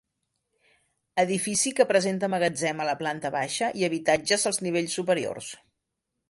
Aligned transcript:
Edifici 1.23 1.73
que 1.79 1.85
presenta 1.91 2.29
magatzem 2.35 2.81
a 2.81 2.87
la 2.89 2.95
planta 3.03 3.31
baixa 3.37 3.69
i 3.83 3.87
habitatges 3.89 4.47
als 4.53 4.61
nivells 4.69 4.97
superiors. 5.03 5.53